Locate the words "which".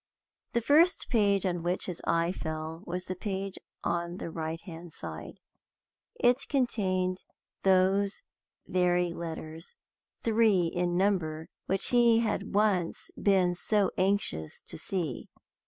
1.61-1.85, 11.67-11.89